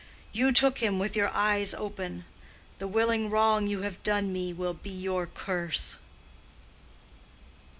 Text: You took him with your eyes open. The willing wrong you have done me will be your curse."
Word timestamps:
You 0.31 0.51
took 0.51 0.79
him 0.79 0.97
with 0.97 1.15
your 1.15 1.29
eyes 1.29 1.75
open. 1.75 2.25
The 2.79 2.87
willing 2.87 3.29
wrong 3.29 3.67
you 3.67 3.83
have 3.83 4.01
done 4.01 4.33
me 4.33 4.51
will 4.51 4.73
be 4.73 4.89
your 4.89 5.27
curse." 5.27 5.97